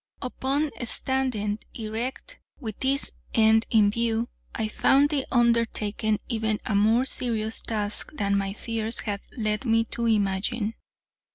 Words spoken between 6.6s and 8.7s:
a more serious task than my